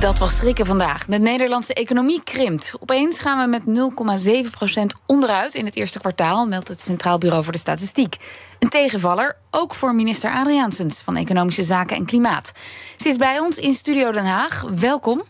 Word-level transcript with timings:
Dat 0.00 0.18
was 0.18 0.36
schrikken 0.36 0.66
vandaag. 0.66 1.04
De 1.04 1.18
Nederlandse 1.18 1.74
economie 1.74 2.20
krimpt. 2.24 2.74
Opeens 2.80 3.18
gaan 3.18 3.38
we 3.38 3.46
met 3.46 3.62
0,7% 4.82 5.02
onderuit 5.06 5.54
in 5.54 5.64
het 5.64 5.76
eerste 5.76 5.98
kwartaal, 5.98 6.46
meldt 6.46 6.68
het 6.68 6.80
Centraal 6.80 7.18
Bureau 7.18 7.44
voor 7.44 7.52
de 7.52 7.58
Statistiek. 7.58 8.16
Een 8.58 8.68
tegenvaller, 8.68 9.36
ook 9.50 9.74
voor 9.74 9.94
minister 9.94 10.30
Adriaansens 10.30 11.00
van 11.00 11.16
Economische 11.16 11.62
Zaken 11.62 11.96
en 11.96 12.04
Klimaat. 12.04 12.52
Ze 12.96 13.08
is 13.08 13.16
bij 13.16 13.38
ons 13.38 13.56
in 13.56 13.72
Studio 13.72 14.12
Den 14.12 14.26
Haag. 14.26 14.64
Welkom. 14.74 15.22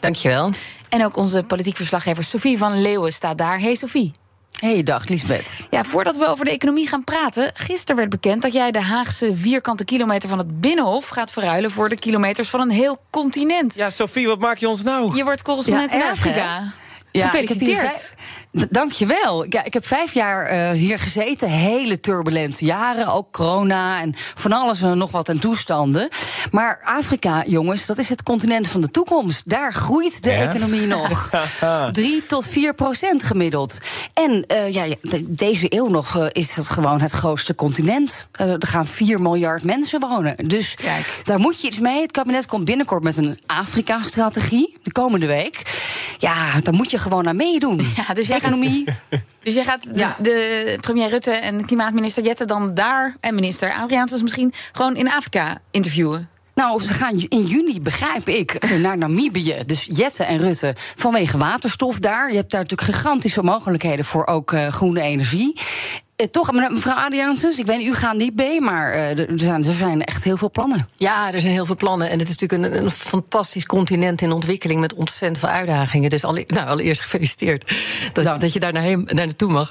Dankjewel. 0.00 0.50
En 0.88 1.04
ook 1.04 1.16
onze 1.16 1.44
politiek 1.46 1.76
verslaggever 1.76 2.24
Sophie 2.24 2.58
van 2.58 2.80
Leeuwen 2.80 3.12
staat 3.12 3.38
daar. 3.38 3.60
Hey 3.60 3.74
Sophie. 3.74 4.12
Hey, 4.56 4.82
dag 4.82 5.08
Lisbeth. 5.08 5.66
Ja, 5.70 5.84
voordat 5.84 6.16
we 6.16 6.26
over 6.26 6.44
de 6.44 6.50
economie 6.50 6.88
gaan 6.88 7.04
praten, 7.04 7.50
gisteren 7.54 7.96
werd 7.96 8.10
bekend 8.10 8.42
dat 8.42 8.52
jij 8.52 8.70
de 8.70 8.80
Haagse 8.80 9.34
vierkante 9.34 9.84
kilometer 9.84 10.28
van 10.28 10.38
het 10.38 10.60
Binnenhof 10.60 11.08
gaat 11.08 11.32
verruilen 11.32 11.70
voor 11.70 11.88
de 11.88 11.96
kilometers 11.96 12.48
van 12.48 12.60
een 12.60 12.70
heel 12.70 12.98
continent. 13.10 13.74
Ja, 13.74 13.90
Sophie, 13.90 14.26
wat 14.26 14.38
maak 14.38 14.56
je 14.56 14.68
ons 14.68 14.82
nou? 14.82 15.16
Je 15.16 15.24
wordt 15.24 15.42
correspondent 15.42 15.92
Ja, 15.92 16.04
in 16.04 16.10
Afrika. 16.10 16.72
Ja, 17.16 17.28
Gefeliciteerd. 17.28 18.14
Dank 18.70 18.92
je 18.92 19.06
wel. 19.06 19.46
Ja, 19.48 19.64
ik 19.64 19.72
heb 19.72 19.86
vijf 19.86 20.14
jaar 20.14 20.46
eh, 20.46 20.70
hier 20.70 20.98
gezeten. 20.98 21.48
Hele 21.48 22.00
turbulente 22.00 22.64
jaren. 22.64 23.06
Ook 23.06 23.32
corona 23.32 24.00
en 24.00 24.14
van 24.34 24.52
alles 24.52 24.82
en 24.82 24.98
nog 24.98 25.10
wat 25.10 25.28
en 25.28 25.40
toestanden. 25.40 26.08
Maar 26.50 26.80
Afrika, 26.84 27.44
jongens, 27.46 27.86
dat 27.86 27.98
is 27.98 28.08
het 28.08 28.22
continent 28.22 28.68
van 28.68 28.80
de 28.80 28.90
toekomst. 28.90 29.42
Daar 29.48 29.72
groeit 29.72 30.22
de 30.22 30.30
Ja? 30.30 30.36
economie 30.52 30.86
nog. 30.96 31.30
Drie 31.92 32.26
tot 32.26 32.46
vier 32.46 32.74
procent 32.74 33.22
gemiddeld. 33.22 33.78
En 34.14 34.44
eh, 34.46 34.72
ja, 34.72 34.82
ja, 34.84 34.94
de- 35.02 35.32
deze 35.32 35.66
eeuw 35.74 35.88
nog 35.88 36.16
eh, 36.18 36.26
is 36.32 36.54
het 36.56 36.68
gewoon 36.68 37.00
het 37.00 37.12
grootste 37.12 37.54
continent. 37.54 38.28
Er 38.32 38.56
gaan 38.66 38.86
4 38.86 39.20
miljard 39.20 39.64
mensen 39.64 40.00
wonen. 40.00 40.34
Dus 40.48 40.74
Kijk. 40.74 41.20
daar 41.24 41.38
moet 41.38 41.60
je 41.60 41.66
iets 41.66 41.80
mee. 41.80 42.00
Het 42.00 42.10
kabinet 42.12 42.46
komt 42.46 42.64
binnenkort 42.64 43.02
met 43.02 43.16
een 43.16 43.38
Afrika-strategie. 43.46 44.76
De 44.82 44.92
komende 44.92 45.26
week. 45.26 45.62
Ja, 46.18 46.60
daar 46.60 46.74
moet 46.74 46.90
je 46.90 46.98
gewoon 46.98 47.28
aan 47.28 47.36
meedoen. 47.36 47.80
Ja, 47.96 48.14
dus 48.14 48.26
jij 48.26 48.40
gaat- 48.40 48.50
Economie. 48.50 48.84
Dus 49.42 49.54
jij 49.54 49.64
gaat 49.64 49.82
de, 49.82 49.98
Ja. 49.98 50.16
de 50.18 50.78
premier 50.80 51.08
Rutte 51.08 51.30
en 51.30 51.64
klimaatminister 51.66 52.24
Jette 52.24 52.44
dan 52.44 52.70
daar... 52.74 53.16
en 53.20 53.34
minister 53.34 53.72
Adriaansens 53.72 54.22
misschien 54.22 54.52
gewoon 54.72 54.96
in 54.96 55.10
Afrika 55.12 55.58
interviewen? 55.70 56.28
Nou, 56.54 56.82
ze 56.82 56.92
gaan 56.92 57.18
in 57.28 57.42
juni, 57.42 57.80
begrijp 57.80 58.28
ik, 58.28 58.50
eh, 58.54 58.70
naar 58.78 58.98
Namibië. 58.98 59.56
Dus 59.66 59.88
Jette 59.92 60.24
en 60.24 60.38
Rutte 60.38 60.74
vanwege 60.76 61.38
waterstof 61.38 61.98
daar. 61.98 62.30
Je 62.30 62.36
hebt 62.36 62.50
daar 62.50 62.60
natuurlijk 62.62 62.90
gigantische 62.90 63.42
mogelijkheden 63.42 64.04
voor 64.04 64.26
ook 64.26 64.52
eh, 64.52 64.68
groene 64.68 65.00
energie. 65.00 65.60
Eh, 66.16 66.26
toch, 66.26 66.52
mevrouw 66.52 66.94
Adriaansens, 66.94 67.58
ik 67.58 67.66
weet 67.66 67.78
niet, 67.78 67.86
u 67.86 67.94
gaat 67.94 68.16
niet 68.16 68.36
mee, 68.36 68.60
maar 68.60 68.92
eh, 68.92 69.18
er, 69.18 69.28
zijn, 69.34 69.64
er 69.64 69.72
zijn 69.72 70.04
echt 70.04 70.24
heel 70.24 70.36
veel 70.36 70.50
plannen. 70.50 70.88
Ja, 70.96 71.32
er 71.32 71.40
zijn 71.40 71.52
heel 71.52 71.66
veel 71.66 71.76
plannen. 71.76 72.10
En 72.10 72.18
het 72.18 72.28
is 72.28 72.36
natuurlijk 72.36 72.74
een, 72.74 72.84
een 72.84 72.90
fantastisch 72.90 73.66
continent 73.66 74.20
in 74.20 74.32
ontwikkeling 74.32 74.80
met 74.80 74.94
ontzettend 74.94 75.38
veel 75.38 75.48
uitdagingen. 75.48 76.10
Dus 76.10 76.24
alle, 76.24 76.44
nou, 76.46 76.68
allereerst 76.68 77.00
gefeliciteerd 77.00 77.72
dat, 78.12 78.40
dat 78.40 78.52
je 78.52 78.60
daar, 78.60 78.72
naar 78.72 79.04
daar 79.04 79.14
naartoe 79.14 79.52
mag. 79.52 79.68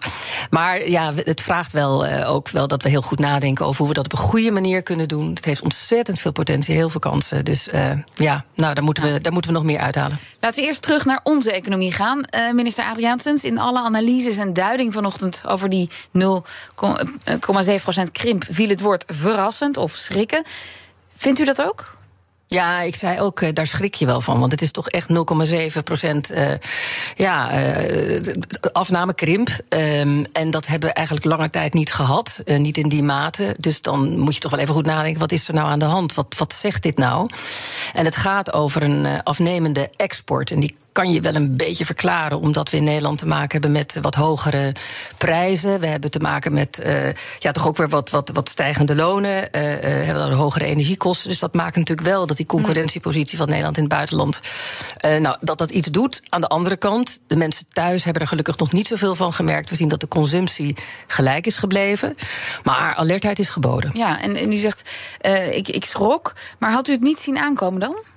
Maar 0.50 0.90
ja, 0.90 1.14
het 1.16 1.42
vraagt 1.42 1.72
wel 1.72 2.06
eh, 2.06 2.32
ook 2.32 2.50
wel 2.50 2.68
dat 2.68 2.84
we 2.84 2.90
heel 2.90 3.02
goed 3.02 3.20
nadenken 3.20 3.66
over 3.66 3.80
hoe 3.80 3.88
we 3.88 3.94
dat 3.94 4.06
op 4.06 4.12
een 4.12 4.18
goede 4.18 4.52
manier 4.52 4.82
kunnen 4.82 5.08
doen. 5.08 5.30
Het 5.30 5.46
heeft 5.46 5.62
ontzettend 5.62 6.20
veel 6.20 6.32
potentie, 6.32 6.76
heel 6.76 6.90
veel 6.90 7.00
kansen. 7.00 7.46
Dus 7.46 7.70
eh, 7.70 7.92
ja, 8.16 8.46
nou, 8.56 8.74
daar 8.74 8.84
moeten, 8.84 9.04
we, 9.04 9.20
daar 9.22 9.34
moeten 9.34 9.52
we 9.52 9.58
nog 9.58 9.66
meer 9.66 9.80
uithalen. 9.80 10.18
Laten 10.40 10.62
we 10.62 10.68
eerst 10.68 10.82
terug 10.82 11.06
naar 11.06 11.20
onze 11.24 11.52
economie 11.52 11.92
gaan. 11.92 12.24
Eh, 12.24 12.52
minister 12.52 12.84
Adriaansens, 12.84 13.44
in 13.44 13.58
alle 13.58 13.80
analyses 13.80 14.38
en 14.38 14.54
duiding 14.54 14.94
vanochtend... 14.94 15.42
over 15.46 15.70
die 15.70 15.90
0,7% 16.44 18.12
krimp 18.12 18.44
viel 18.50 18.70
het 18.70 18.82
woord 18.82 19.04
verrassend 19.08 19.78
of 19.78 19.92
schrikken. 19.96 20.44
Vindt 21.16 21.40
u 21.40 21.46
dat 21.46 21.62
ook? 21.62 21.94
Ja, 22.48 22.82
ik 22.82 22.96
zei 22.96 23.20
ook, 23.20 23.42
eh, 23.42 23.50
daar 23.54 23.68
schrik 23.68 23.94
je 23.96 24.06
wel 24.06 24.22
van. 24.22 24.40
Want 24.40 24.52
het 24.52 24.62
is 24.62 24.72
toch 24.72 24.90
echt 24.90 25.10
0,7 25.10 25.84
procent 25.84 26.32
eh, 26.32 26.52
ja, 27.16 27.52
eh, 27.52 28.34
afnamekrimp. 28.72 29.50
Ehm, 29.70 30.24
en 30.32 30.52
dat 30.52 30.68
hebben 30.68 30.90
we 30.90 30.96
eigenlijk 30.96 31.26
lange 31.28 31.50
tijd 31.50 31.74
niet 31.74 31.94
gehad. 31.94 32.40
eh, 32.46 32.58
niet 32.58 32.78
in 32.78 32.90
die 32.90 33.04
mate. 33.04 33.56
Dus 33.60 33.82
dan 33.82 34.18
moet 34.20 34.34
je 34.34 34.40
toch 34.40 34.52
wel 34.52 34.60
even 34.60 34.74
goed 34.74 34.86
nadenken... 34.86 35.20
wat 35.20 35.32
is 35.32 35.48
er 35.48 35.54
nou 35.54 35.68
aan 35.70 35.80
de 35.80 35.86
hand? 35.86 36.14
Wat, 36.14 36.36
wat 36.38 36.54
zegt 36.54 36.84
dit 36.84 36.98
nou? 36.98 37.30
En 37.94 38.06
het 38.06 38.16
gaat 38.16 38.54
over 38.54 38.84
een 38.84 39.06
eh, 39.06 39.14
afnemende 39.24 39.90
export. 39.96 40.52
En 40.52 40.60
die 40.60 40.76
kan 40.96 41.12
je 41.12 41.22
wel 41.22 41.36
een 41.36 41.56
beetje 41.56 41.86
verklaren... 41.86 42.40
omdat 42.40 42.70
we 42.70 42.78
in 42.78 42.84
Nederland 42.84 43.18
te 43.18 43.26
maken 43.26 43.52
hebben 43.52 43.72
met 43.72 43.98
wat 44.02 44.16
hogere 44.16 44.72
prijzen. 45.18 45.80
We 45.80 45.88
hebben 45.88 46.12
te 46.12 46.20
maken 46.20 46.54
met 46.54 46.80
eh, 46.80 47.14
ja, 47.40 47.52
toch 47.52 47.68
ook 47.68 47.78
weer 47.78 47.90
wat, 47.90 48.10
wat, 48.10 48.30
wat 48.34 48.50
stijgende 48.50 48.96
lonen. 48.96 49.52
eh, 49.52 49.62
hebben 49.82 50.30
dan 50.30 50.32
hogere 50.32 50.66
energiekosten. 50.66 51.30
Dus 51.30 51.40
dat 51.40 51.54
maakt 51.54 51.76
natuurlijk 51.76 52.08
wel 52.08 52.26
dat 52.26 52.38
die 52.38 52.46
concurrentiepositie 52.46 53.38
van 53.38 53.48
Nederland 53.48 53.78
in 53.78 53.84
het 53.84 53.92
buitenland... 53.92 54.42
nou, 55.02 55.38
dat 55.40 55.58
dat 55.58 55.72
iets 55.72 55.88
doet. 55.88 56.22
Aan 56.30 56.42
de 56.42 56.48
andere 56.48 56.78
kant, 56.78 57.20
de 57.28 57.36
mensen 57.36 57.66
thuis 57.72 58.04
hebben 58.04 58.22
er 58.22 58.28
gelukkig 58.28 58.58
nog 58.58 58.72
niet 58.72 58.88
zoveel 58.88 59.16
van 59.16 59.34
gemerkt. 59.34 59.70
We 59.70 59.76
zien 59.76 59.88
dat 59.88 60.00
de 60.00 60.08
consumptie 60.08 60.78
gelijk 61.08 61.46
is 61.46 61.58
gebleven. 61.58 62.16
Maar 62.64 62.96
alertheid 62.96 63.40
is 63.40 63.50
geboden. 63.50 63.92
Ja, 63.94 64.22
en, 64.22 64.36
en 64.36 64.52
u 64.52 64.58
zegt, 64.58 64.90
ik, 65.52 65.68
ik 65.68 65.86
schrok. 65.86 66.34
Maar 66.60 66.72
had 66.72 66.88
u 66.88 66.92
het 66.92 67.02
niet 67.02 67.20
zien 67.20 67.38
aankomen 67.38 67.80
dan? 67.80 68.15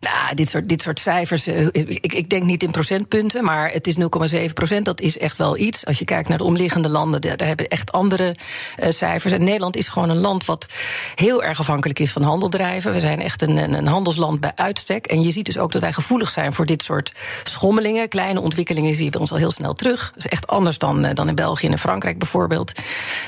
Nou, 0.00 0.34
dit 0.34 0.48
soort, 0.48 0.68
dit 0.68 0.82
soort 0.82 1.00
cijfers, 1.00 1.46
eh, 1.46 1.66
ik, 1.66 2.12
ik 2.14 2.28
denk 2.30 2.42
niet 2.42 2.62
in 2.62 2.70
procentpunten, 2.70 3.44
maar 3.44 3.72
het 3.72 3.86
is 3.86 3.94
0,7 3.94 4.52
procent. 4.54 4.84
Dat 4.84 5.00
is 5.00 5.18
echt 5.18 5.36
wel 5.36 5.56
iets. 5.56 5.86
Als 5.86 5.98
je 5.98 6.04
kijkt 6.04 6.28
naar 6.28 6.38
de 6.38 6.44
omliggende 6.44 6.88
landen, 6.88 7.20
daar 7.20 7.46
hebben 7.46 7.68
echt 7.68 7.92
andere 7.92 8.36
eh, 8.76 8.90
cijfers. 8.90 9.32
En 9.32 9.44
Nederland 9.44 9.76
is 9.76 9.88
gewoon 9.88 10.10
een 10.10 10.20
land 10.20 10.44
wat 10.44 10.66
heel 11.14 11.44
erg 11.44 11.58
afhankelijk 11.58 11.98
is 11.98 12.12
van 12.12 12.22
handeldrijven. 12.22 12.92
We 12.92 13.00
zijn 13.00 13.20
echt 13.20 13.42
een, 13.42 13.56
een, 13.74 13.86
handelsland 13.86 14.40
bij 14.40 14.52
uitstek. 14.54 15.06
En 15.06 15.22
je 15.22 15.30
ziet 15.30 15.46
dus 15.46 15.58
ook 15.58 15.72
dat 15.72 15.82
wij 15.82 15.92
gevoelig 15.92 16.30
zijn 16.30 16.52
voor 16.52 16.66
dit 16.66 16.82
soort 16.82 17.12
schommelingen. 17.42 18.08
Kleine 18.08 18.40
ontwikkelingen 18.40 18.94
zie 18.94 19.04
je 19.04 19.10
bij 19.10 19.20
ons 19.20 19.30
al 19.30 19.36
heel 19.36 19.50
snel 19.50 19.74
terug. 19.74 20.10
Dat 20.14 20.24
is 20.24 20.30
echt 20.30 20.46
anders 20.46 20.78
dan, 20.78 21.04
eh, 21.04 21.14
dan 21.14 21.28
in 21.28 21.34
België 21.34 21.66
en 21.66 21.72
in 21.72 21.78
Frankrijk 21.78 22.18
bijvoorbeeld. 22.18 22.72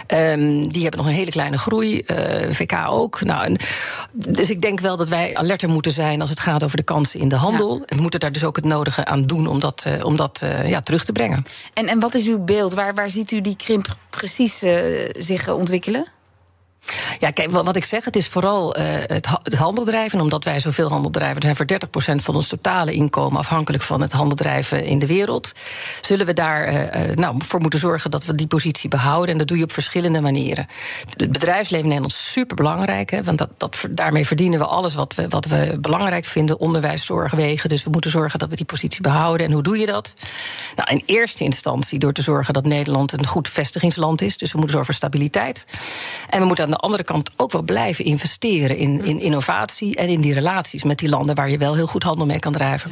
Ehm, 0.06 0.68
die 0.68 0.82
hebben 0.82 1.00
nog 1.00 1.08
een 1.08 1.16
hele 1.16 1.30
kleine 1.30 1.58
groei. 1.58 2.06
VK 2.50 2.72
ook. 2.88 3.22
Nou, 3.22 3.56
dus 4.12 4.50
ik 4.50 4.60
denk 4.60 4.80
wel 4.80 4.96
dat 4.96 5.08
wij 5.08 5.36
alerter 5.36 5.68
moeten 5.68 5.92
zijn 5.92 6.20
als 6.20 6.30
het 6.30 6.40
gaat 6.40 6.57
over 6.64 6.76
de 6.76 6.82
kansen 6.82 7.20
in 7.20 7.28
de 7.28 7.36
handel. 7.36 7.82
En 7.86 7.96
we 7.96 8.02
moeten 8.02 8.20
daar 8.20 8.32
dus 8.32 8.44
ook 8.44 8.56
het 8.56 8.64
nodige 8.64 9.04
aan 9.04 9.26
doen 9.26 9.46
om 9.46 9.60
dat, 9.60 9.84
eh, 9.86 10.04
om 10.04 10.16
dat 10.16 10.42
eh, 10.42 10.68
ja, 10.68 10.80
terug 10.80 11.04
te 11.04 11.12
brengen. 11.12 11.44
En, 11.74 11.86
en 11.86 12.00
wat 12.00 12.14
is 12.14 12.26
uw 12.26 12.38
beeld? 12.38 12.74
Waar, 12.74 12.94
waar 12.94 13.10
ziet 13.10 13.30
u 13.30 13.40
die 13.40 13.56
krimp 13.56 13.96
precies 14.10 14.62
eh, 14.62 15.10
zich 15.12 15.48
ontwikkelen? 15.48 16.06
Ja, 17.18 17.30
kijk, 17.30 17.50
wat 17.50 17.76
ik 17.76 17.84
zeg, 17.84 18.04
het 18.04 18.16
is 18.16 18.26
vooral 18.28 18.74
eh, 18.74 18.84
het, 19.06 19.26
ha- 19.26 19.40
het 19.42 19.54
handeldrijven. 19.54 20.20
Omdat 20.20 20.44
wij 20.44 20.60
zoveel 20.60 20.88
handeldrijven 20.88 21.36
we 21.38 21.40
zijn 21.40 21.56
voor 21.56 21.66
30% 21.66 22.24
van 22.24 22.34
ons 22.34 22.48
totale 22.48 22.92
inkomen 22.92 23.38
afhankelijk 23.38 23.82
van 23.82 24.00
het 24.00 24.12
handeldrijven 24.12 24.84
in 24.84 24.98
de 24.98 25.06
wereld. 25.06 25.52
Zullen 26.00 26.26
we 26.26 26.32
daar 26.32 26.64
eh, 26.64 27.10
eh, 27.10 27.16
nou, 27.16 27.34
voor 27.38 27.60
moeten 27.60 27.78
zorgen 27.78 28.10
dat 28.10 28.24
we 28.24 28.34
die 28.34 28.46
positie 28.46 28.88
behouden? 28.88 29.32
En 29.32 29.38
dat 29.38 29.48
doe 29.48 29.56
je 29.56 29.62
op 29.62 29.72
verschillende 29.72 30.20
manieren. 30.20 30.66
Het 31.08 31.32
bedrijfsleven 31.32 31.84
in 31.84 31.88
Nederland 31.88 32.12
is 32.12 32.32
superbelangrijk. 32.32 33.10
Hè, 33.10 33.22
want 33.22 33.38
dat, 33.38 33.50
dat, 33.56 33.84
daarmee 33.90 34.26
verdienen 34.26 34.58
we 34.58 34.66
alles 34.66 34.94
wat 34.94 35.14
we, 35.14 35.28
wat 35.28 35.44
we 35.46 35.78
belangrijk 35.80 36.24
vinden: 36.24 36.60
onderwijs, 36.60 37.04
zorg, 37.04 37.32
wegen. 37.32 37.68
Dus 37.68 37.84
we 37.84 37.90
moeten 37.90 38.10
zorgen 38.10 38.38
dat 38.38 38.48
we 38.48 38.56
die 38.56 38.66
positie 38.66 39.00
behouden. 39.00 39.46
En 39.46 39.52
hoe 39.52 39.62
doe 39.62 39.78
je 39.78 39.86
dat? 39.86 40.12
Nou, 40.76 40.90
in 40.90 41.02
eerste 41.06 41.44
instantie 41.44 41.98
door 41.98 42.12
te 42.12 42.22
zorgen 42.22 42.54
dat 42.54 42.66
Nederland 42.66 43.12
een 43.12 43.26
goed 43.26 43.48
vestigingsland 43.48 44.22
is. 44.22 44.36
Dus 44.36 44.52
we 44.52 44.58
moeten 44.58 44.76
zorgen 44.76 44.94
voor 44.94 45.08
stabiliteit. 45.08 45.66
En 46.28 46.40
we 46.40 46.46
moeten 46.46 46.64
aan 46.64 46.70
de 46.70 46.76
andere 46.76 47.04
kant 47.12 47.30
ook 47.36 47.52
wel 47.52 47.62
blijven 47.62 48.04
investeren 48.04 48.76
in, 48.76 49.04
in 49.04 49.20
innovatie 49.20 49.96
en 49.96 50.08
in 50.08 50.20
die 50.20 50.34
relaties 50.34 50.82
met 50.82 50.98
die 50.98 51.08
landen 51.08 51.34
waar 51.34 51.50
je 51.50 51.58
wel 51.58 51.74
heel 51.74 51.86
goed 51.86 52.02
handel 52.02 52.26
mee 52.26 52.38
kan 52.38 52.52
drijven. 52.52 52.90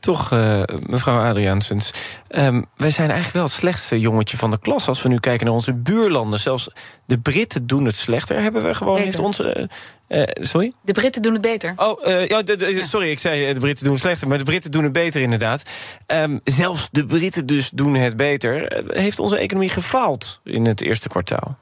Toch, 0.00 0.32
eh, 0.32 0.62
mevrouw 0.86 1.18
Adriaansens. 1.28 1.92
ehm, 2.28 2.62
wij 2.76 2.90
zijn 2.90 3.06
eigenlijk 3.10 3.32
wel 3.32 3.42
het 3.44 3.52
slechtste 3.52 4.00
jongetje 4.00 4.36
van 4.36 4.50
de 4.50 4.58
klas. 4.58 4.88
Als 4.88 5.02
we 5.02 5.08
nu 5.08 5.18
kijken 5.18 5.46
naar 5.46 5.54
onze 5.54 5.74
buurlanden. 5.74 6.38
Zelfs 6.38 6.68
de 7.06 7.18
Britten 7.18 7.66
doen 7.66 7.84
het 7.84 7.94
slechter. 7.96 8.40
Hebben 8.42 8.62
we 8.62 8.74
gewoon 8.74 8.98
heeft 8.98 9.18
onze. 9.18 9.68
eh, 10.08 10.22
eh, 10.22 10.28
sorry? 10.40 10.72
De 10.82 10.92
Britten 10.92 11.22
doen 11.22 11.32
het 11.32 11.42
beter. 11.42 11.72
Oh, 11.76 12.06
eh, 12.06 12.26
ja, 12.26 12.42
de- 12.42 12.56
de- 12.56 12.80
sorry, 12.86 13.10
ik 13.10 13.18
zei 13.18 13.52
de 13.54 13.60
Britten 13.60 13.84
doen 13.84 13.92
het 13.92 14.02
slechter. 14.02 14.28
Maar 14.28 14.38
de 14.38 14.44
Britten 14.44 14.70
doen 14.70 14.84
het 14.84 14.92
beter, 14.92 15.20
inderdaad. 15.20 15.62
Ehm, 16.06 16.38
zelfs 16.44 16.88
de 16.92 17.04
Britten 17.06 17.46
dus 17.46 17.70
doen 17.70 17.94
het 17.94 18.16
beter. 18.16 18.82
Heeft 18.88 19.18
onze 19.18 19.36
economie 19.38 19.68
gefaald 19.70 20.40
in 20.44 20.66
het 20.66 20.80
eerste 20.80 21.08
kwartaal? 21.08 21.58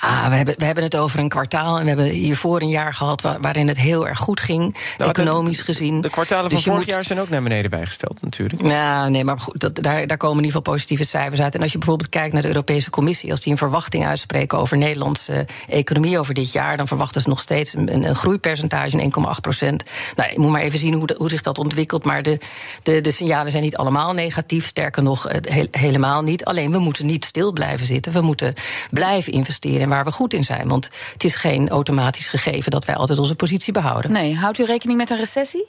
Ah, 0.00 0.28
we, 0.28 0.34
hebben, 0.34 0.54
we 0.58 0.64
hebben 0.64 0.84
het 0.84 0.96
over 0.96 1.18
een 1.18 1.28
kwartaal. 1.28 1.76
En 1.76 1.82
we 1.82 1.88
hebben 1.88 2.06
hiervoor 2.06 2.60
een 2.60 2.68
jaar 2.68 2.94
gehad 2.94 3.22
waarin 3.40 3.68
het 3.68 3.78
heel 3.78 4.08
erg 4.08 4.18
goed 4.18 4.40
ging. 4.40 4.76
Nou, 4.96 5.10
economisch 5.10 5.60
gezien. 5.60 6.00
De 6.00 6.10
kwartalen 6.10 6.50
van 6.50 6.58
dus 6.58 6.68
vorig 6.68 6.86
jaar 6.86 7.04
zijn 7.04 7.20
ook 7.20 7.28
naar 7.28 7.42
beneden 7.42 7.70
bijgesteld, 7.70 8.22
natuurlijk. 8.22 8.66
Ja, 8.66 9.08
nee, 9.08 9.24
maar 9.24 9.38
goed, 9.38 9.60
dat, 9.60 9.74
daar, 9.74 10.06
daar 10.06 10.16
komen 10.16 10.38
in 10.38 10.44
ieder 10.44 10.56
geval 10.58 10.72
positieve 10.72 11.04
cijfers 11.04 11.40
uit. 11.40 11.54
En 11.54 11.62
als 11.62 11.72
je 11.72 11.78
bijvoorbeeld 11.78 12.08
kijkt 12.08 12.32
naar 12.32 12.42
de 12.42 12.48
Europese 12.48 12.90
Commissie, 12.90 13.30
als 13.30 13.40
die 13.40 13.52
een 13.52 13.58
verwachting 13.58 14.06
uitspreken 14.06 14.58
over 14.58 14.76
Nederlandse 14.76 15.46
economie 15.66 16.18
over 16.18 16.34
dit 16.34 16.52
jaar, 16.52 16.76
dan 16.76 16.86
verwachten 16.88 17.20
ze 17.20 17.28
nog 17.28 17.40
steeds 17.40 17.74
een, 17.74 18.04
een 18.04 18.14
groeipercentage 18.14 19.10
van 19.10 19.34
1,8 19.34 19.40
procent. 19.40 19.84
Nou, 20.16 20.30
je 20.30 20.38
moet 20.38 20.50
maar 20.50 20.60
even 20.62 20.78
zien 20.78 20.94
hoe, 20.94 21.14
hoe 21.16 21.28
zich 21.28 21.42
dat 21.42 21.58
ontwikkelt. 21.58 22.04
Maar 22.04 22.22
de, 22.22 22.38
de, 22.82 23.00
de 23.00 23.10
signalen 23.10 23.50
zijn 23.50 23.62
niet 23.62 23.76
allemaal 23.76 24.12
negatief. 24.12 24.66
Sterker 24.66 25.02
nog, 25.02 25.26
helemaal 25.70 26.22
niet. 26.22 26.44
Alleen 26.44 26.70
we 26.70 26.78
moeten 26.78 27.06
niet 27.06 27.24
stil 27.24 27.52
blijven 27.52 27.86
zitten. 27.86 28.12
We 28.12 28.20
moeten 28.20 28.54
blijven 28.90 29.32
investeren 29.32 29.71
waar 29.88 30.04
we 30.04 30.12
goed 30.12 30.34
in 30.34 30.44
zijn. 30.44 30.68
Want 30.68 30.90
het 31.12 31.24
is 31.24 31.36
geen 31.36 31.68
automatisch 31.68 32.28
gegeven 32.28 32.70
dat 32.70 32.84
wij 32.84 32.94
altijd 32.94 33.18
onze 33.18 33.34
positie 33.34 33.72
behouden. 33.72 34.12
Nee, 34.12 34.36
houdt 34.36 34.58
u 34.58 34.64
rekening 34.64 34.98
met 34.98 35.10
een 35.10 35.16
recessie? 35.16 35.66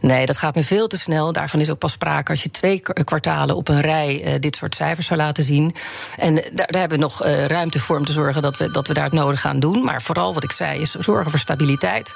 Nee, 0.00 0.26
dat 0.26 0.36
gaat 0.36 0.54
me 0.54 0.62
veel 0.62 0.86
te 0.86 0.98
snel. 0.98 1.32
Daarvan 1.32 1.60
is 1.60 1.70
ook 1.70 1.78
pas 1.78 1.92
sprake 1.92 2.30
als 2.30 2.42
je 2.42 2.50
twee 2.50 2.80
kwartalen 3.04 3.56
op 3.56 3.68
een 3.68 3.80
rij 3.80 4.24
uh, 4.24 4.40
dit 4.40 4.56
soort 4.56 4.74
cijfers 4.74 5.06
zou 5.06 5.20
laten 5.20 5.44
zien. 5.44 5.74
En 6.16 6.34
daar, 6.34 6.52
daar 6.52 6.80
hebben 6.80 6.98
we 6.98 7.04
nog 7.04 7.26
uh, 7.26 7.44
ruimte 7.44 7.80
voor 7.80 7.96
om 7.96 8.04
te 8.04 8.12
zorgen 8.12 8.42
dat 8.42 8.56
we, 8.56 8.70
dat 8.70 8.88
we 8.88 8.94
daar 8.94 9.04
het 9.04 9.12
nodig 9.12 9.40
gaan 9.40 9.60
doen. 9.60 9.84
Maar 9.84 10.02
vooral 10.02 10.34
wat 10.34 10.44
ik 10.44 10.52
zei 10.52 10.80
is 10.80 10.90
zorgen 10.90 11.30
voor 11.30 11.40
stabiliteit. 11.40 12.14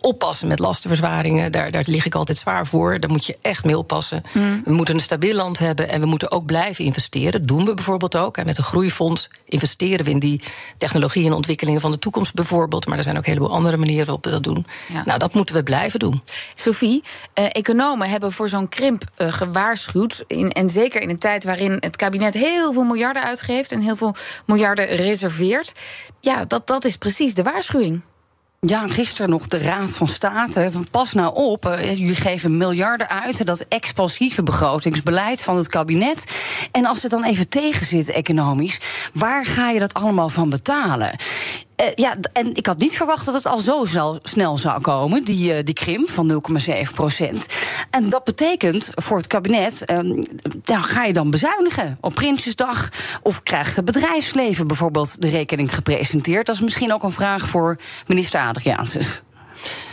Oppassen 0.00 0.48
met 0.48 0.58
lastenverzwaringen, 0.58 1.52
daar, 1.52 1.70
daar 1.70 1.84
lig 1.86 2.06
ik 2.06 2.14
altijd 2.14 2.38
zwaar 2.38 2.66
voor. 2.66 2.98
Daar 2.98 3.10
moet 3.10 3.26
je 3.26 3.36
echt 3.40 3.64
mee 3.64 3.78
oppassen. 3.78 4.22
Mm. 4.32 4.62
We 4.64 4.72
moeten 4.72 4.94
een 4.94 5.00
stabiel 5.00 5.34
land 5.34 5.58
hebben 5.58 5.88
en 5.88 6.00
we 6.00 6.06
moeten 6.06 6.30
ook 6.30 6.46
blijven 6.46 6.84
investeren. 6.84 7.32
Dat 7.32 7.48
doen 7.48 7.64
we 7.64 7.74
bijvoorbeeld 7.74 8.16
ook. 8.16 8.36
En 8.36 8.46
met 8.46 8.58
een 8.58 8.64
groeifonds 8.64 9.30
investeren 9.48 10.04
we 10.04 10.10
in 10.10 10.18
die 10.18 10.40
technologie 10.78 11.26
en 11.26 11.32
ontwikkelingen 11.32 11.80
van 11.80 11.90
de 11.90 11.98
toekomst 11.98 12.34
bijvoorbeeld. 12.34 12.86
Maar 12.86 12.98
er 12.98 13.04
zijn 13.04 13.16
ook 13.16 13.24
een 13.24 13.32
heleboel 13.32 13.54
andere 13.54 13.76
manieren 13.76 14.04
waarop 14.04 14.24
we 14.24 14.30
dat 14.30 14.44
doen. 14.44 14.66
Ja. 14.88 15.02
Nou, 15.04 15.18
dat 15.18 15.34
moeten 15.34 15.54
we 15.54 15.62
blijven 15.62 15.98
doen. 15.98 16.22
Sophie, 16.54 16.91
uh, 16.98 17.44
economen 17.52 18.08
hebben 18.08 18.32
voor 18.32 18.48
zo'n 18.48 18.68
krimp 18.68 19.04
uh, 19.18 19.32
gewaarschuwd. 19.32 20.24
In, 20.26 20.50
en 20.50 20.70
zeker 20.70 21.00
in 21.00 21.08
een 21.08 21.18
tijd 21.18 21.44
waarin 21.44 21.76
het 21.80 21.96
kabinet 21.96 22.34
heel 22.34 22.72
veel 22.72 22.84
miljarden 22.84 23.22
uitgeeft 23.22 23.72
en 23.72 23.80
heel 23.80 23.96
veel 23.96 24.14
miljarden 24.46 24.86
reserveert. 24.86 25.72
Ja, 26.20 26.44
dat, 26.44 26.66
dat 26.66 26.84
is 26.84 26.96
precies 26.96 27.34
de 27.34 27.42
waarschuwing. 27.42 28.02
Ja, 28.66 28.86
gisteren 28.86 29.30
nog 29.30 29.46
de 29.46 29.58
Raad 29.58 29.96
van 29.96 30.08
State. 30.08 30.68
Van 30.72 30.86
pas 30.90 31.12
nou 31.12 31.34
op, 31.34 31.66
uh, 31.66 31.98
jullie 31.98 32.14
geven 32.14 32.56
miljarden 32.56 33.08
uit. 33.08 33.46
Dat 33.46 33.66
expansieve 33.68 34.42
begrotingsbeleid 34.42 35.42
van 35.42 35.56
het 35.56 35.68
kabinet. 35.68 36.36
En 36.72 36.86
als 36.86 37.02
het 37.02 37.10
dan 37.10 37.24
even 37.24 37.48
tegenzit 37.48 38.08
economisch, 38.08 38.80
waar 39.12 39.46
ga 39.46 39.70
je 39.70 39.78
dat 39.78 39.94
allemaal 39.94 40.28
van 40.28 40.50
betalen? 40.50 41.16
Uh, 41.82 41.88
ja, 41.94 42.16
en 42.32 42.54
ik 42.54 42.66
had 42.66 42.78
niet 42.78 42.96
verwacht 42.96 43.24
dat 43.24 43.34
het 43.34 43.46
al 43.46 43.58
zo 43.58 43.84
snel, 44.22 44.58
zou 44.58 44.80
komen, 44.80 45.24
die, 45.24 45.56
uh, 45.56 45.64
die 45.64 45.74
krimp 45.74 46.10
van 46.10 46.42
0,7 46.62 46.92
procent. 46.94 47.46
En 47.90 48.08
dat 48.08 48.24
betekent 48.24 48.90
voor 48.94 49.16
het 49.16 49.26
kabinet, 49.26 49.84
nou, 50.64 50.82
ga 50.82 51.04
je 51.04 51.12
dan 51.12 51.30
bezuinigen 51.30 51.98
op 52.00 52.14
Prinsjesdag? 52.14 52.88
Of 53.22 53.42
krijgt 53.42 53.76
het 53.76 53.84
bedrijfsleven 53.84 54.66
bijvoorbeeld 54.66 55.22
de 55.22 55.28
rekening 55.28 55.74
gepresenteerd? 55.74 56.46
Dat 56.46 56.54
is 56.54 56.60
misschien 56.60 56.92
ook 56.92 57.02
een 57.02 57.10
vraag 57.10 57.48
voor 57.48 57.78
minister 58.06 58.40
Adriaansens. 58.40 59.22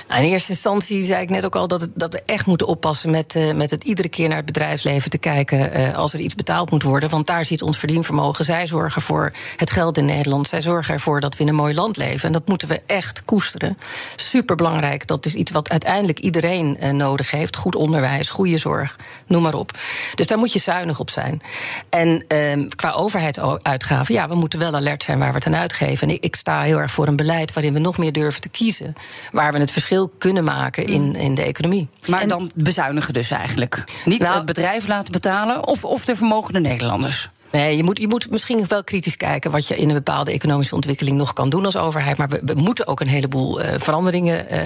Nou, 0.09 0.23
in 0.23 0.31
eerste 0.31 0.51
instantie 0.51 1.01
zei 1.01 1.21
ik 1.21 1.29
net 1.29 1.45
ook 1.45 1.55
al 1.55 1.67
dat, 1.67 1.89
dat 1.93 2.13
we 2.13 2.21
echt 2.25 2.45
moeten 2.45 2.67
oppassen 2.67 3.09
met, 3.09 3.35
uh, 3.35 3.53
met 3.53 3.71
het 3.71 3.83
iedere 3.83 4.09
keer 4.09 4.27
naar 4.27 4.37
het 4.37 4.45
bedrijfsleven 4.45 5.09
te 5.09 5.17
kijken 5.17 5.79
uh, 5.79 5.95
als 5.95 6.13
er 6.13 6.19
iets 6.19 6.35
betaald 6.35 6.71
moet 6.71 6.83
worden. 6.83 7.09
Want 7.09 7.25
daar 7.25 7.45
zit 7.45 7.61
ons 7.61 7.77
verdienvermogen. 7.77 8.45
Zij 8.45 8.67
zorgen 8.67 9.01
voor 9.01 9.33
het 9.57 9.71
geld 9.71 9.97
in 9.97 10.05
Nederland. 10.05 10.47
Zij 10.47 10.61
zorgen 10.61 10.93
ervoor 10.93 11.19
dat 11.19 11.35
we 11.35 11.43
in 11.43 11.49
een 11.49 11.55
mooi 11.55 11.73
land 11.73 11.97
leven. 11.97 12.27
En 12.27 12.33
dat 12.33 12.47
moeten 12.47 12.67
we 12.67 12.81
echt 12.85 13.25
koesteren. 13.25 13.77
Superbelangrijk. 14.15 15.07
Dat 15.07 15.25
is 15.25 15.33
iets 15.33 15.51
wat 15.51 15.69
uiteindelijk 15.69 16.19
iedereen 16.19 16.77
uh, 16.79 16.89
nodig 16.89 17.31
heeft. 17.31 17.55
Goed 17.55 17.75
onderwijs, 17.75 18.29
goede 18.29 18.57
zorg, 18.57 18.95
noem 19.27 19.41
maar 19.41 19.53
op. 19.53 19.71
Dus 20.15 20.27
daar 20.27 20.37
moet 20.37 20.53
je 20.53 20.59
zuinig 20.59 20.99
op 20.99 21.09
zijn. 21.09 21.41
En 21.89 22.23
ehm, 22.27 22.67
qua 22.67 22.91
overheidsuitgaven, 22.91 24.13
ja, 24.13 24.27
we 24.27 24.35
moeten 24.35 24.59
wel 24.59 24.75
alert 24.75 25.03
zijn 25.03 25.19
waar 25.19 25.29
we 25.29 25.35
het 25.35 25.45
aan 25.45 25.55
uitgeven. 25.55 26.07
En 26.07 26.13
ik, 26.13 26.23
ik 26.23 26.35
sta 26.35 26.61
heel 26.61 26.79
erg 26.79 26.91
voor 26.91 27.07
een 27.07 27.15
beleid 27.15 27.53
waarin 27.53 27.73
we 27.73 27.79
nog 27.79 27.97
meer 27.97 28.13
durven 28.13 28.41
te 28.41 28.49
kiezen. 28.49 28.93
Waar 29.31 29.53
we 29.53 29.59
het 29.59 29.71
verschil 29.71 29.97
kunnen 30.07 30.43
maken 30.43 30.85
in, 30.85 31.01
mm. 31.01 31.15
in 31.15 31.35
de 31.35 31.43
economie. 31.43 31.89
Maar 32.07 32.27
dan 32.27 32.51
bezuinigen 32.55 33.13
dus 33.13 33.31
eigenlijk. 33.31 33.83
Niet 34.05 34.21
nou, 34.21 34.35
het 34.35 34.45
bedrijf 34.45 34.87
laten 34.87 35.11
betalen 35.11 35.67
of, 35.67 35.83
of 35.83 36.05
de 36.05 36.15
vermogende 36.15 36.59
Nederlanders. 36.59 37.29
Nee, 37.51 37.77
je 37.77 37.83
moet, 37.83 37.97
je 37.97 38.07
moet 38.07 38.29
misschien 38.29 38.67
wel 38.67 38.83
kritisch 38.83 39.17
kijken 39.17 39.51
wat 39.51 39.67
je 39.67 39.77
in 39.77 39.89
een 39.89 39.95
bepaalde 39.95 40.31
economische 40.31 40.75
ontwikkeling 40.75 41.17
nog 41.17 41.33
kan 41.33 41.49
doen 41.49 41.65
als 41.65 41.77
overheid. 41.77 42.17
Maar 42.17 42.29
we, 42.29 42.53
moeten 42.55 42.87
ook 42.87 42.99
een 42.99 43.07
heleboel 43.07 43.61
uh, 43.61 43.67
veranderingen 43.77 44.45
uh, 44.51 44.59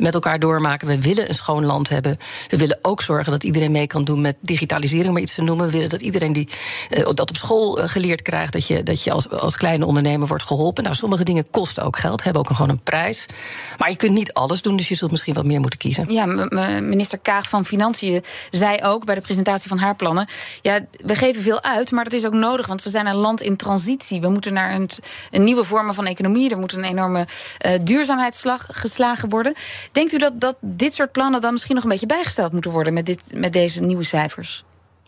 met 0.00 0.14
elkaar 0.14 0.38
doormaken. 0.38 0.88
We 0.88 1.00
willen 1.00 1.28
een 1.28 1.34
schoon 1.34 1.64
land 1.64 1.88
hebben. 1.88 2.16
We 2.48 2.56
willen 2.56 2.78
ook 2.82 3.02
zorgen 3.02 3.32
dat 3.32 3.44
iedereen 3.44 3.72
mee 3.72 3.86
kan 3.86 4.04
doen 4.04 4.20
met 4.20 4.36
digitalisering, 4.40 5.12
maar 5.12 5.22
iets 5.22 5.34
te 5.34 5.42
noemen. 5.42 5.66
We 5.66 5.72
willen 5.72 5.88
dat 5.88 6.00
iedereen 6.00 6.32
die 6.32 6.48
uh, 6.90 7.04
dat 7.04 7.30
op 7.30 7.36
school 7.36 7.72
geleerd 7.72 8.22
krijgt, 8.22 8.52
dat 8.52 8.66
je, 8.66 8.82
dat 8.82 9.02
je 9.02 9.12
als, 9.12 9.30
als 9.30 9.56
kleine 9.56 9.86
ondernemer 9.86 10.28
wordt 10.28 10.44
geholpen. 10.44 10.84
Nou, 10.84 10.96
sommige 10.96 11.24
dingen 11.24 11.50
kosten 11.50 11.84
ook 11.84 11.98
geld, 11.98 12.22
hebben 12.22 12.42
ook 12.42 12.56
gewoon 12.56 12.70
een 12.70 12.82
prijs. 12.82 13.26
Maar 13.76 13.90
je 13.90 13.96
kunt 13.96 14.12
niet 14.12 14.32
alles 14.32 14.62
doen, 14.62 14.76
dus 14.76 14.88
je 14.88 14.94
zult 14.94 15.10
misschien 15.10 15.34
wat 15.34 15.44
meer 15.44 15.60
moeten 15.60 15.78
kiezen. 15.78 16.12
Ja, 16.12 16.24
minister 16.80 17.18
Kaag 17.18 17.48
van 17.48 17.64
Financiën 17.64 18.24
zei 18.50 18.82
ook 18.82 19.04
bij 19.04 19.14
de 19.14 19.20
presentatie 19.20 19.68
van 19.68 19.78
haar 19.78 19.96
plannen: 19.96 20.28
ja, 20.62 20.80
we 21.04 21.14
geven 21.14 21.42
veel 21.42 21.62
uit, 21.62 21.90
maar 21.90 22.04
dat 22.04 22.12
is 22.12 22.25
ook 22.26 22.32
nodig, 22.32 22.66
want 22.66 22.82
we 22.82 22.90
zijn 22.90 23.06
een 23.06 23.16
land 23.16 23.40
in 23.40 23.56
transitie. 23.56 24.20
We 24.20 24.28
moeten 24.28 24.52
naar 24.52 24.74
een, 24.74 24.88
een 25.30 25.44
nieuwe 25.44 25.64
vormen 25.64 25.94
van 25.94 26.06
economie. 26.06 26.50
Er 26.50 26.58
moet 26.58 26.72
een 26.72 26.84
enorme 26.84 27.26
uh, 27.66 27.72
duurzaamheidsslag 27.82 28.66
geslagen 28.70 29.28
worden. 29.28 29.54
Denkt 29.92 30.12
u 30.12 30.18
dat, 30.18 30.40
dat 30.40 30.56
dit 30.60 30.94
soort 30.94 31.12
plannen 31.12 31.40
dan 31.40 31.52
misschien 31.52 31.74
nog 31.74 31.84
een 31.84 31.90
beetje 31.90 32.06
bijgesteld 32.06 32.52
moeten 32.52 32.70
worden 32.70 32.92
met, 32.92 33.06
dit, 33.06 33.22
met 33.34 33.52
deze 33.52 33.82
nieuwe 33.82 34.04
cijfers? 34.04 34.64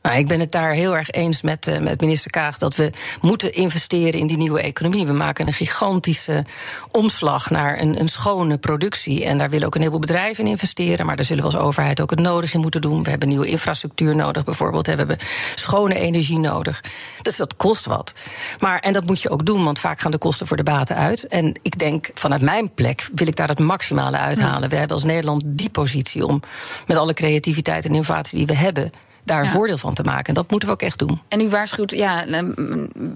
Nou, 0.09 0.21
ik 0.21 0.29
ben 0.29 0.41
het 0.41 0.53
daar 0.53 0.73
heel 0.73 0.97
erg 0.97 1.11
eens 1.11 1.41
met, 1.41 1.67
uh, 1.67 1.79
met 1.79 2.01
minister 2.01 2.31
Kaag 2.31 2.59
dat 2.59 2.77
we 2.77 2.91
moeten 3.21 3.55
investeren 3.55 4.21
in 4.21 4.27
die 4.27 4.37
nieuwe 4.37 4.61
economie. 4.61 5.07
We 5.07 5.13
maken 5.13 5.47
een 5.47 5.53
gigantische 5.53 6.45
omslag 6.91 7.51
naar 7.51 7.81
een, 7.81 8.01
een 8.01 8.09
schone 8.09 8.59
productie. 8.59 9.25
En 9.25 9.39
daar 9.39 9.51
willen 9.51 9.67
ook 9.67 9.75
een 9.75 9.81
heleboel 9.81 10.01
bedrijven 10.01 10.45
in 10.45 10.51
investeren. 10.51 11.07
Maar 11.07 11.17
daar 11.17 11.25
zullen 11.25 11.45
we 11.45 11.51
als 11.51 11.63
overheid 11.63 12.01
ook 12.01 12.11
het 12.11 12.21
nodig 12.21 12.55
in 12.55 12.61
moeten 12.61 12.81
doen. 12.81 13.03
We 13.03 13.11
hebben 13.11 13.29
nieuwe 13.29 13.47
infrastructuur 13.47 14.17
nodig, 14.17 14.45
bijvoorbeeld. 14.45 14.87
We 14.87 14.93
hebben 14.93 15.19
schone 15.55 15.95
energie 15.95 16.39
nodig. 16.39 16.81
Dus 17.23 17.37
dat 17.37 17.57
kost 17.57 17.87
wat. 17.87 18.13
Maar, 18.59 18.79
en 18.79 18.93
dat 18.93 19.07
moet 19.07 19.23
je 19.23 19.31
ook 19.31 19.47
doen, 19.47 19.65
want 19.65 19.79
vaak 19.79 20.01
gaan 20.01 20.11
de 20.11 20.19
kosten 20.19 20.47
voor 20.47 20.57
de 20.57 20.63
baten 20.63 20.97
uit. 20.97 21.27
En 21.27 21.53
ik 21.63 21.79
denk, 21.79 22.11
vanuit 22.15 22.43
mijn 22.43 22.75
plek 22.75 23.09
wil 23.15 23.27
ik 23.27 23.37
daar 23.37 23.49
het 23.49 23.59
maximale 23.59 24.17
uithalen. 24.17 24.69
We 24.69 24.77
hebben 24.77 24.97
als 24.97 25.05
Nederland 25.05 25.43
die 25.47 25.71
positie 25.71 26.27
om 26.27 26.43
met 26.87 26.97
alle 26.97 27.15
creativiteit 27.15 27.85
en 27.85 27.91
innovatie 27.91 28.39
die 28.39 28.47
we 28.47 28.57
hebben 28.57 28.93
daar 29.29 29.45
ja. 29.45 29.51
voordeel 29.51 29.79
van 29.79 29.95
te 29.95 30.03
maken. 30.03 30.25
En 30.25 30.35
dat 30.35 30.51
moeten 30.51 30.69
we 30.69 30.75
ook 30.75 30.83
echt 30.83 30.99
doen. 30.99 31.21
En 31.29 31.41
u 31.41 31.49
waarschuwt, 31.49 31.91
ja, 31.91 32.25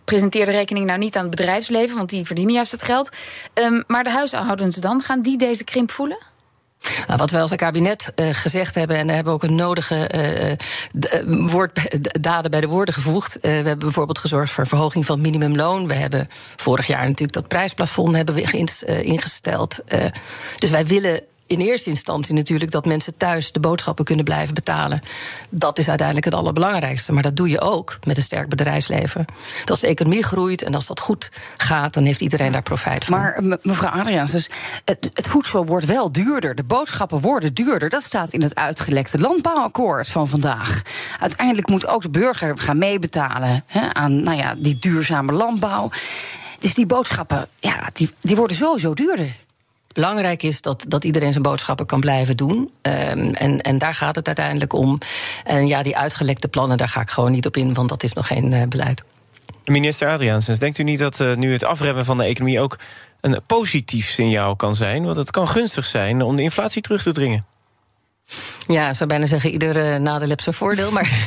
presenteer 0.05 0.44
de 0.44 0.50
rekening 0.50 0.87
nou 0.87 0.98
niet 0.98 1.17
aan 1.17 1.27
het 1.27 1.37
bedrijfsleven, 1.37 1.96
want 1.96 2.10
die 2.10 2.27
verdienen 2.27 2.55
juist 2.55 2.72
het 2.72 2.82
geld. 2.82 3.10
Um, 3.55 3.84
maar 3.87 4.05
de 4.05 4.10
huishoudens 4.10 4.77
dan, 4.77 5.01
gaan 5.01 5.20
die 5.20 5.39
deze 5.39 5.65
krimp 5.65 5.91
voelen? 5.91 6.19
Nou, 7.06 7.19
wat 7.19 7.31
wij 7.31 7.41
als 7.41 7.55
kabinet 7.55 8.13
uh, 8.17 8.29
gezegd 8.32 8.75
hebben, 8.75 8.96
en 8.96 9.06
daar 9.06 9.15
hebben 9.15 9.34
we 9.34 9.43
ook 9.43 9.51
een 9.51 9.56
nodige 9.56 10.10
uh, 10.93 11.48
woord, 11.51 11.98
daden 12.22 12.51
bij 12.51 12.60
de 12.60 12.67
woorden 12.67 12.94
gevoegd. 12.94 13.37
Uh, 13.37 13.43
we 13.43 13.48
hebben 13.48 13.79
bijvoorbeeld 13.79 14.19
gezorgd 14.19 14.53
voor 14.53 14.67
verhoging 14.67 15.06
van 15.06 15.20
minimumloon. 15.20 15.89
We 15.89 15.94
hebben 15.94 16.29
vorig 16.56 16.87
jaar 16.87 17.03
natuurlijk 17.03 17.32
dat 17.32 17.48
prijsplafond 17.48 18.15
hebben 18.15 18.34
we 18.34 18.67
ingesteld. 19.03 19.81
dus 20.58 20.70
wij 20.70 20.87
willen 20.87 21.20
in 21.46 21.61
eerste 21.61 21.91
instantie 21.91 22.34
natuurlijk 22.34 22.70
dat 22.70 22.84
mensen 22.84 23.17
thuis 23.17 23.53
de 23.53 23.61
boodschappen 23.61 24.05
kunnen 24.05 24.25
blijven 24.25 24.55
betalen. 24.55 25.03
Dat 25.51 25.79
is 25.79 25.89
uiteindelijk 25.89 26.27
het 26.27 26.34
allerbelangrijkste. 26.34 27.13
Maar 27.13 27.22
dat 27.22 27.37
doe 27.37 27.49
je 27.49 27.61
ook 27.61 27.99
met 28.06 28.17
een 28.17 28.22
sterk 28.22 28.49
bedrijfsleven. 28.49 29.25
Dat 29.61 29.70
als 29.70 29.81
de 29.81 29.87
economie 29.87 30.22
groeit 30.22 30.63
en 30.63 30.75
als 30.75 30.87
dat 30.87 31.01
goed 31.01 31.31
gaat, 31.56 31.94
dan 31.94 32.05
heeft 32.05 32.20
iedereen 32.20 32.53
daar 32.53 32.63
profijt 32.63 33.05
van. 33.05 33.19
Maar 33.19 33.43
mevrouw 33.63 33.91
Adriaans, 33.91 34.31
dus 34.31 34.51
het, 34.84 35.11
het, 35.15 35.29
voedsel 35.29 35.67
wordt 35.67 35.87
wel 35.87 36.13
duurder. 36.13 36.55
De 36.55 36.65
boodschappen 36.65 37.20
worden 37.20 37.55
duurder. 37.55 37.89
Dat 37.89 38.03
staat 38.03 38.32
in 38.32 38.43
het 38.43 38.55
uitgelekte 38.55 39.19
landbouwakkoord 39.19 40.08
van 40.08 40.29
vandaag. 40.29 40.82
Uiteindelijk 41.20 41.69
moet 41.69 41.87
ook 41.87 42.03
de 42.03 42.11
burger 42.11 42.58
gaan 42.58 42.79
meebetalen 42.79 43.65
hè, 43.67 43.94
aan 43.94 44.22
nou 44.22 44.37
ja, 44.37 44.55
die 44.58 44.79
duurzame 44.79 45.32
landbouw. 45.32 45.91
Dus 46.58 46.75
die 46.75 46.87
boodschappen, 46.87 47.49
ja, 47.58 47.89
die, 47.93 48.11
die 48.20 48.37
worden 48.37 48.56
sowieso 48.56 48.94
duurder. 48.94 49.37
Belangrijk 49.93 50.43
is 50.43 50.61
dat, 50.61 50.84
dat 50.89 51.05
iedereen 51.05 51.32
zijn 51.32 51.43
boodschappen 51.43 51.87
kan 51.87 52.01
blijven 52.01 52.37
doen. 52.37 52.70
Um, 52.82 53.31
en, 53.34 53.61
en 53.61 53.79
daar 53.79 53.94
gaat 53.94 54.17
het 54.17 54.27
uiteindelijk 54.27 54.72
om. 54.72 54.99
En 55.44 55.67
ja, 55.67 55.82
die 55.82 55.96
uitgelekte 55.96 56.49
plannen, 56.49 56.77
daar 56.77 56.89
ga 56.89 57.01
ik 57.01 57.11
gewoon 57.11 57.32
niet 57.32 57.46
op 57.46 57.56
in, 57.56 57.75
want 57.75 57.89
dat 57.89 58.03
is 58.03 58.13
nog 58.13 58.27
geen 58.27 58.53
uh, 58.53 58.63
beleid. 58.69 59.03
Minister 59.65 60.08
Adriaansens, 60.08 60.58
denkt 60.58 60.79
u 60.79 60.82
niet 60.82 60.99
dat 60.99 61.20
uh, 61.20 61.34
nu 61.34 61.53
het 61.53 61.65
afremmen 61.65 62.05
van 62.05 62.19
de 62.19 62.25
economie 62.25 62.61
ook 62.61 62.79
een 63.20 63.41
positief 63.46 64.11
signaal 64.11 64.56
kan 64.56 64.75
zijn? 64.75 65.05
Want 65.05 65.17
het 65.17 65.31
kan 65.31 65.49
gunstig 65.49 65.84
zijn 65.84 66.22
om 66.22 66.37
de 66.37 66.43
inflatie 66.43 66.82
terug 66.82 67.03
te 67.03 67.13
dringen. 67.13 67.44
Ja, 68.67 68.89
ik 68.89 68.96
zou 68.96 69.08
bijna 69.08 69.27
zeggen, 69.27 69.51
ieder 69.51 69.77
uh, 69.77 69.96
nadeel 69.96 70.29
heeft 70.29 70.43
zijn 70.43 70.55
voordeel. 70.55 70.91
Maar 70.91 71.10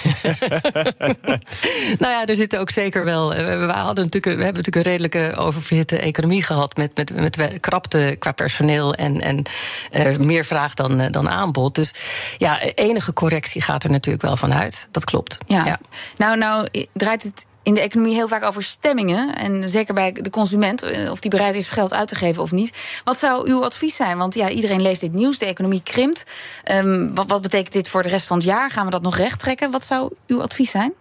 nou 2.00 2.14
ja, 2.14 2.26
er 2.26 2.36
zitten 2.36 2.60
ook 2.60 2.70
zeker 2.70 3.04
wel. 3.04 3.30
We, 3.30 3.72
hadden 3.74 4.04
natuurlijk, 4.04 4.38
we 4.38 4.44
hebben 4.44 4.64
natuurlijk 4.64 4.76
een 4.76 4.92
redelijke 4.92 5.36
oververhitte 5.36 6.00
economie 6.00 6.44
gehad. 6.44 6.78
Met, 6.78 6.92
met, 6.96 7.16
met 7.16 7.60
krapte 7.60 8.16
qua 8.20 8.32
personeel 8.32 8.94
en, 8.94 9.22
en 9.22 9.44
uh, 9.92 10.18
meer 10.18 10.46
vraag 10.46 10.74
dan, 10.74 11.02
uh, 11.02 11.08
dan 11.12 11.30
aanbod. 11.30 11.76
Dus 11.76 11.94
ja, 12.38 12.62
enige 12.62 13.14
correctie 13.14 13.62
gaat 13.62 13.84
er 13.84 13.92
natuurlijk 13.92 14.24
wel 14.24 14.38
van 14.38 14.54
uit. 14.54 14.88
Dat 14.92 15.04
klopt. 15.04 15.38
Ja. 15.48 15.66
ja. 15.66 15.80
Nou, 16.18 16.38
nou 16.38 16.68
draait 16.94 17.24
het 17.24 17.46
in 17.66 17.74
de 17.74 17.82
economie 17.82 18.14
heel 18.14 18.28
vaak 18.28 18.44
over 18.44 18.64
stemmingen. 18.64 19.36
En 19.36 19.70
zeker 19.70 19.94
bij 19.94 20.12
de 20.12 20.30
consument, 20.30 20.84
eh, 20.84 21.12
of 21.12 21.20
die 21.20 21.32
bereid 21.32 21.56
is 21.56 21.70
geld 21.70 21.94
uit 21.94 22.08
te 22.08 22.16
geven 22.16 22.42
of 22.42 22.52
niet. 22.52 22.78
Wat 23.04 23.18
zou 23.18 23.50
uw 23.50 23.64
advies 23.64 23.96
zijn? 23.96 24.18
Want 24.18 24.36
ja, 24.36 24.50
iedereen 24.50 24.82
leest 24.82 25.02
dit 25.02 25.14
nieuws, 25.14 25.38
de 25.38 25.46
economie 25.46 25.84
krimpt. 25.84 26.24
Um, 26.72 27.16
wat, 27.16 27.28
wat 27.28 27.42
betekent 27.42 27.74
dit 27.74 27.90
voor 27.90 28.04
de 28.04 28.10
rest 28.10 28.28
van 28.28 28.38
het 28.38 28.46
jaar? 28.46 28.72
Gaan 28.72 28.86
we 28.86 28.92
dat 28.92 29.02
nog 29.02 29.18
recht 29.18 29.40
trekken? 29.40 29.72
Wat 29.72 29.86
zou 29.86 30.14
uw 30.28 30.42
advies 30.42 30.72
zijn? 30.72 30.94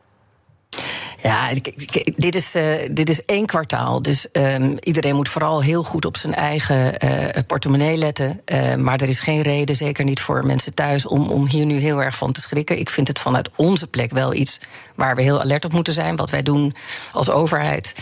Ja, 1.22 1.48
dit 2.16 2.34
is, 2.34 2.56
uh, 2.56 2.64
dit 2.90 3.08
is 3.08 3.24
één 3.24 3.46
kwartaal. 3.46 4.02
Dus 4.02 4.26
um, 4.32 4.74
iedereen 4.80 5.14
moet 5.14 5.28
vooral 5.28 5.62
heel 5.62 5.82
goed 5.82 6.04
op 6.04 6.16
zijn 6.16 6.34
eigen 6.34 6.94
uh, 7.04 7.10
portemonnee 7.46 7.96
letten. 7.96 8.40
Uh, 8.52 8.74
maar 8.74 9.00
er 9.00 9.08
is 9.08 9.20
geen 9.20 9.42
reden, 9.42 9.76
zeker 9.76 10.04
niet 10.04 10.20
voor 10.20 10.46
mensen 10.46 10.74
thuis, 10.74 11.06
om, 11.06 11.28
om 11.28 11.46
hier 11.46 11.66
nu 11.66 11.78
heel 11.78 12.02
erg 12.02 12.16
van 12.16 12.32
te 12.32 12.40
schrikken. 12.40 12.78
Ik 12.78 12.90
vind 12.90 13.08
het 13.08 13.18
vanuit 13.18 13.50
onze 13.56 13.86
plek 13.86 14.12
wel 14.12 14.34
iets 14.34 14.60
waar 14.94 15.16
we 15.16 15.22
heel 15.22 15.40
alert 15.40 15.64
op 15.64 15.72
moeten 15.72 15.92
zijn. 15.92 16.16
Wat 16.16 16.30
wij 16.30 16.42
doen 16.42 16.74
als 17.12 17.30
overheid. 17.30 17.94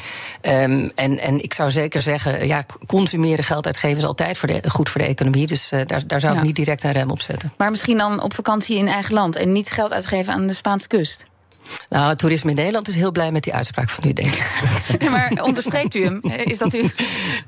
Um, 0.43 0.91
en, 0.95 1.19
en 1.19 1.43
ik 1.43 1.55
zou 1.55 1.71
zeker 1.71 2.03
zeggen, 2.03 2.47
ja, 2.47 2.65
consumeren, 2.87 3.45
geld 3.45 3.67
uitgeven 3.67 3.97
is 3.97 4.05
altijd 4.05 4.39
voor 4.39 4.49
de, 4.49 4.61
goed 4.69 4.89
voor 4.89 5.01
de 5.01 5.07
economie. 5.07 5.47
Dus 5.47 5.69
daar, 5.87 6.07
daar 6.07 6.21
zou 6.21 6.37
ik 6.37 6.43
niet 6.43 6.57
direct 6.57 6.85
een 6.85 6.93
rem 6.93 7.11
op 7.11 7.21
zetten. 7.21 7.53
Maar 7.57 7.71
misschien 7.71 7.99
dan 7.99 8.23
op 8.23 8.35
vakantie 8.35 8.77
in 8.77 8.89
eigen 8.89 9.15
land 9.15 9.37
en 9.37 9.53
niet 9.53 9.71
geld 9.71 9.93
uitgeven 9.93 10.33
aan 10.33 10.47
de 10.47 10.55
Spaanse 10.55 10.89
kust? 10.89 11.31
Nou, 11.89 12.17
toerisme 12.17 12.51
in 12.51 12.57
Nederland 12.57 12.89
is 12.89 12.95
heel 12.95 13.13
blij 13.13 13.33
met 13.33 13.43
die 13.43 13.55
uitspraak 13.55 13.89
van 13.89 14.09
u, 14.09 14.13
denk 14.13 14.35
ik. 14.35 14.51
maar 15.11 15.33
onderstreept 15.43 15.95
u 15.95 16.05
hem? 16.05 16.21
Is 16.45 16.59
dat 16.59 16.75
u... 16.75 16.91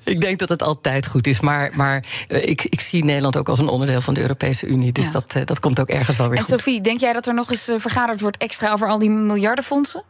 Ik 0.05 0.21
denk 0.21 0.39
dat 0.39 0.49
het 0.49 0.63
altijd 0.63 1.07
goed 1.07 1.27
is. 1.27 1.41
Maar, 1.41 1.71
maar 1.75 2.05
eh, 2.29 2.49
ik, 2.49 2.63
ik 2.63 2.81
zie 2.81 3.05
Nederland 3.05 3.37
ook 3.37 3.49
als 3.49 3.59
een 3.59 3.69
onderdeel 3.69 4.01
van 4.01 4.15
de 4.15 4.21
Europese 4.21 4.67
Unie. 4.67 4.93
Dus 4.93 5.11
dat, 5.11 5.37
dat 5.45 5.61
komt 5.61 5.81
ook 5.81 5.89
ergens 5.89 6.17
wel 6.17 6.29
weer 6.29 6.37
en 6.37 6.43
goed. 6.43 6.53
En 6.53 6.59
Sophie, 6.59 6.81
denk 6.81 7.01
jij 7.01 7.13
dat 7.13 7.27
er 7.27 7.35
nog 7.35 7.51
eens 7.51 7.69
eh, 7.69 7.79
vergaderd 7.79 8.21
wordt 8.21 8.37
extra 8.37 8.73
over 8.73 8.89
al 8.89 8.99
die 8.99 9.11
miljardenfondsen? 9.11 10.03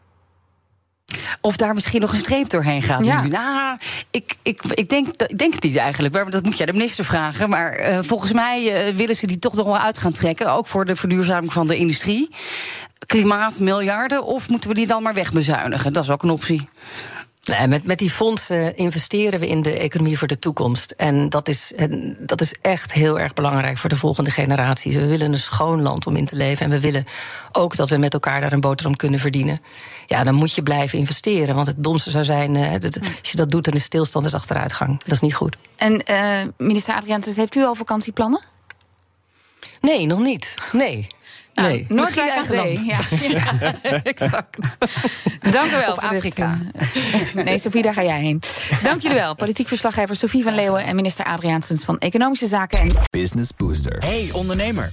Of 1.41 1.57
daar 1.57 1.75
misschien 1.75 2.01
nog 2.01 2.13
een 2.13 2.19
streep 2.19 2.49
doorheen 2.49 2.83
gaat. 2.83 3.05
Ja. 3.05 3.23
Nu. 3.23 3.29
Nou, 3.29 3.79
ik, 4.11 4.35
ik, 4.43 4.63
ik, 4.71 4.89
denk, 4.89 5.07
ik 5.07 5.39
denk 5.39 5.55
het 5.55 5.63
niet 5.63 5.77
eigenlijk. 5.77 6.15
Maar 6.15 6.31
dat 6.31 6.45
moet 6.45 6.59
je 6.59 6.67
de 6.67 6.73
minister 6.73 7.05
vragen. 7.05 7.49
Maar 7.49 7.91
uh, 7.91 7.99
volgens 8.03 8.33
mij 8.33 8.89
uh, 8.89 8.95
willen 8.95 9.17
ze 9.17 9.27
die 9.27 9.39
toch 9.39 9.55
nog 9.55 9.67
wel 9.67 9.79
uit 9.79 9.99
gaan 9.99 10.13
trekken. 10.13 10.53
Ook 10.53 10.67
voor 10.67 10.85
de 10.85 10.97
verduurzaming 10.97 11.53
van 11.53 11.67
de 11.67 11.77
industrie. 11.77 12.31
Klimaat, 13.07 13.61
miljarden. 13.61 14.25
Of 14.25 14.49
moeten 14.49 14.69
we 14.69 14.75
die 14.75 14.87
dan 14.87 15.03
maar 15.03 15.15
wegbezuinigen? 15.15 15.93
Dat 15.93 16.03
is 16.03 16.11
ook 16.11 16.23
een 16.23 16.31
optie. 16.31 16.69
Nee, 17.45 17.67
met, 17.67 17.85
met 17.85 17.99
die 17.99 18.11
fondsen 18.11 18.77
investeren 18.77 19.41
we 19.41 19.49
in 19.49 19.63
de 19.63 19.79
economie 19.79 20.19
voor 20.19 20.29
de 20.29 20.39
toekomst. 20.39 20.91
En 20.91 21.29
dat 21.29 21.49
is, 21.49 21.73
dat 22.19 22.41
is 22.41 22.55
echt 22.61 22.93
heel 22.93 23.21
erg 23.21 23.35
belangrijk 23.35 23.79
voor 23.79 23.89
de 23.89 23.97
volgende 23.97 24.31
generaties. 24.31 24.95
We 24.95 25.07
willen 25.07 25.33
een 25.33 25.39
schoon 25.39 25.83
land 25.83 26.07
om 26.07 26.17
in 26.17 26.27
te 26.27 26.37
leven. 26.37 26.65
En 26.65 26.71
we 26.71 26.81
willen 26.81 27.05
ook 27.53 27.77
dat 27.77 27.91
we 27.91 27.97
met 27.97 28.13
elkaar 28.13 28.41
daar 28.41 28.53
een 28.53 28.61
boterham 28.61 28.97
kunnen 28.97 29.21
verdienen. 29.21 29.61
Ja, 30.07 30.25
dan 30.25 30.35
moet 30.35 30.55
je 30.55 30.63
blijven 30.63 30.99
investeren. 30.99 31.55
Want 31.55 31.67
het 31.67 31.85
domste 31.85 32.11
zou 32.11 32.25
zijn, 32.25 32.55
uh, 32.55 32.73
dat, 32.79 32.99
als 33.01 33.31
je 33.31 33.37
dat 33.37 33.51
doet, 33.51 33.65
dan 33.65 33.75
is 33.75 33.83
stilstand 33.83 34.27
is 34.27 34.35
achteruitgang. 34.35 34.99
Dat 34.99 35.13
is 35.13 35.21
niet 35.21 35.35
goed. 35.35 35.57
En 35.77 36.03
uh, 36.11 36.41
minister 36.59 36.95
Adriaanses, 36.95 37.37
heeft 37.37 37.55
u 37.55 37.65
al 37.65 37.75
vakantieplannen? 37.75 38.41
Nee, 39.81 40.07
nog 40.07 40.21
niet. 40.21 40.55
Nee. 40.73 41.07
Nou, 41.55 41.69
nee, 41.69 41.87
Noordwijk 41.89 42.31
aan 42.31 42.45
zee. 42.45 42.85
Ja. 42.87 42.99
ja. 43.29 43.75
exact. 44.03 44.77
Dank 45.51 45.71
u 45.71 45.77
wel. 45.77 45.93
Of 45.93 45.99
Afrika. 45.99 46.59
Dit, 47.35 47.35
nee, 47.45 47.59
Sofie, 47.59 47.83
daar 47.83 47.95
ga 47.95 48.03
jij 48.03 48.21
heen. 48.21 48.43
Dank 48.83 49.01
jullie 49.01 49.17
wel. 49.17 49.35
Politiek 49.35 49.69
verslaggever 49.69 50.17
Sofie 50.17 50.43
van 50.43 50.55
Leeuwen 50.55 50.85
en 50.85 50.97
minister 50.97 51.25
Adriaansens 51.25 51.85
van 51.85 51.99
Economische 51.99 52.47
Zaken 52.47 52.79
en 52.79 52.93
Business 53.11 53.51
Booster. 53.57 53.99
Hey 53.99 54.29
ondernemer, 54.33 54.93